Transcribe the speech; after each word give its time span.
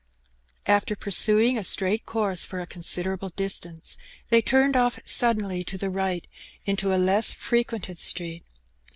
After 0.65 0.95
pursuing 0.95 1.59
a 1.59 1.63
straight 1.63 2.07
course 2.07 2.43
for 2.43 2.59
a 2.59 2.65
considerable 2.65 3.29
distance, 3.29 3.97
they 4.29 4.41
turned 4.41 4.73
oflf 4.73 5.07
suddenly 5.07 5.63
to 5.65 5.77
the 5.77 5.91
right 5.91 6.25
into 6.65 6.91
a 6.91 6.97
less 6.97 7.33
frequented 7.33 7.99
street. 7.99 8.43